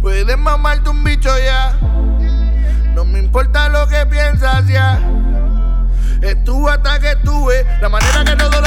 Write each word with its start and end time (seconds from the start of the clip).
Puedes 0.00 0.38
mamarte 0.38 0.90
un 0.90 1.04
bicho 1.04 1.30
ya. 1.38 1.78
No 2.94 3.04
me 3.04 3.20
importa 3.20 3.68
lo 3.68 3.86
que 3.86 4.04
piensas 4.06 4.66
ya. 4.66 4.98
Estuve 6.22 6.72
hasta 6.72 6.98
que 6.98 7.10
estuve. 7.12 7.64
La 7.80 7.88
manera 7.88 8.24
que 8.24 8.36
todo 8.36 8.59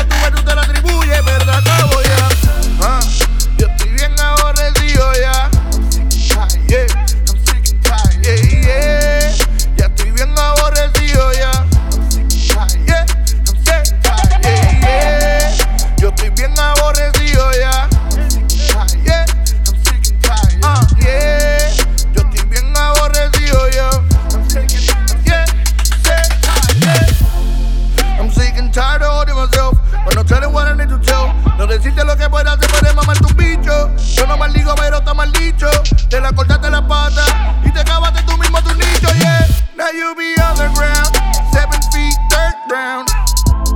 decirte 31.77 32.03
lo 32.05 32.15
que 32.15 32.29
puedes 32.29 32.51
hacer, 32.51 32.69
puedes 32.69 32.95
mamarte 32.95 33.25
un 33.25 33.35
bicho. 33.35 33.89
Yo 34.15 34.27
no 34.27 34.37
maldigo, 34.37 34.75
pero 34.75 34.97
está 34.97 35.13
mal 35.13 35.31
dicho. 35.31 35.67
Te 36.09 36.21
la 36.21 36.31
cortaste 36.31 36.69
la 36.69 36.87
pata 36.87 37.23
y 37.63 37.71
te 37.71 37.83
cavaste 37.83 38.21
tú 38.23 38.37
mismo 38.37 38.61
tu 38.61 38.73
nicho, 38.75 39.07
yeah. 39.19 39.47
Now 39.75 39.89
you 39.91 40.13
be 40.15 40.35
on 40.41 40.55
the 40.55 40.69
ground, 40.75 41.11
seven 41.51 41.81
feet, 41.91 42.15
third 42.29 42.53
ground. 42.69 43.09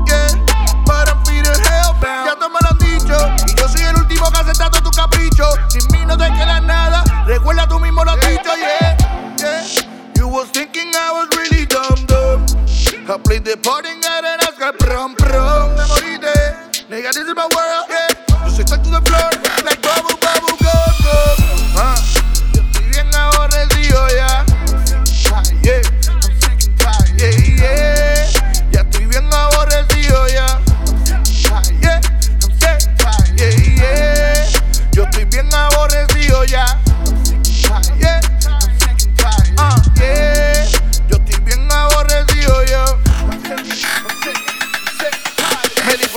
Yeah, 0.06 0.30
but 0.86 1.10
I'm 1.10 1.24
feet 1.26 1.48
hellbound. 1.48 2.28
Ya 2.28 2.36
todos 2.36 2.52
me 2.52 2.86
dicho. 2.86 3.18
Y 3.48 3.56
yo 3.60 3.68
soy 3.68 3.82
el 3.82 3.96
último 3.96 4.32
que 4.32 4.38
aceptado 4.38 4.82
tu 4.82 4.92
capricho. 4.92 5.46
Sin 5.70 5.82
mí 5.92 6.06
no 6.06 6.18
te 6.18 6.26
queda 6.34 6.60
nada. 6.62 7.04
Recuerda 7.26 7.68
tú 7.68 7.80
mismo 7.80 8.04
lo 8.04 8.16
dicho, 8.18 8.52
yeah. 8.58 8.98
Yeah. 9.38 9.64
You 10.16 10.28
was 10.28 10.50
thinking 10.52 10.94
I 10.94 11.12
was 11.12 11.30
really 11.36 11.66
dumb, 11.66 12.06
dumb. 12.06 12.46
I 13.10 13.18
played 13.18 13.46
the 13.46 13.58
part 13.58 13.86
and 13.86 14.04
got 14.04 14.24
an 14.24 14.40
Oscar, 14.42 14.74
prom, 14.78 15.16
prom. 15.16 15.57
Nigga, 17.08 17.14
this 17.14 17.28
is 17.30 17.36
my 17.36 17.48
world, 17.56 17.86
yeah. 17.88 18.44
Yo 18.44 18.50
soy 18.52 18.66
stuck 18.66 18.84
to 18.84 18.90
the 18.90 19.00
floor, 19.08 19.32
like 19.64 19.82
bubble, 19.82 20.18
bubble, 20.20 20.58
gum, 20.60 20.92
gum. 21.08 21.40
Ah, 21.80 21.96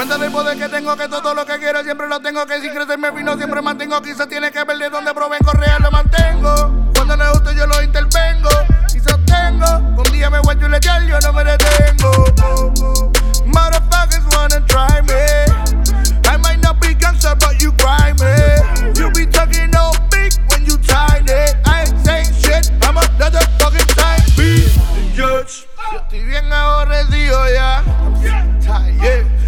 Cuenta 0.01 0.17
de 0.17 0.31
poder 0.31 0.57
que 0.57 0.67
tengo, 0.71 0.97
que 0.97 1.09
todo 1.09 1.35
lo 1.35 1.45
que 1.45 1.59
quiero 1.59 1.83
siempre 1.85 2.09
lo 2.09 2.19
tengo. 2.21 2.47
Que 2.47 2.59
si 2.63 2.71
crecer 2.71 2.97
me 2.97 3.11
vino, 3.11 3.37
siempre 3.37 3.61
mantengo. 3.61 4.01
Quizás 4.01 4.27
tiene 4.31 4.51
que 4.51 4.65
ver 4.65 4.79
de 4.79 4.89
dónde 4.89 5.13
provengo, 5.13 5.53
real 5.53 5.83
lo 5.83 5.91
mantengo. 5.91 6.91
Cuando 6.95 7.19
no 7.19 7.33
gusto, 7.33 7.53
yo 7.53 7.67
lo 7.67 7.83
intervengo 7.83 8.49
y 8.95 8.99
sostengo. 8.99 9.67
Un 9.99 10.11
día 10.11 10.31
me 10.31 10.39
voy 10.41 10.55
a 10.55 10.59
chuletear, 10.59 11.03
yo 11.03 11.19
no 11.21 11.35
me 11.35 11.45
detengo. 11.45 12.11
Motherfuckers 13.45 14.25
wanna 14.35 14.65
try 14.65 15.03
me. 15.03 15.21
I 16.31 16.39
might 16.39 16.63
not 16.63 16.81
be 16.81 16.95
gangster, 16.95 17.37
but 17.39 17.61
you 17.61 17.71
grind 17.73 18.19
me. 18.21 18.99
You 18.99 19.11
be 19.11 19.27
talking 19.27 19.77
all 19.77 19.93
big 20.11 20.33
when 20.49 20.65
you 20.65 20.79
tiny. 20.79 21.31
I 21.67 21.83
ain't 21.83 22.07
saying 22.07 22.33
shit, 22.41 22.73
I'm 22.81 22.97
a 22.97 23.03
motherfucking 23.21 23.95
time 23.95 24.25
bitch. 24.35 24.81
Yo 25.15 25.41
estoy 25.41 26.23
bien 26.25 26.51
aborrecido 26.51 27.53
ya. 27.53 27.83
Yeah. 29.03 29.40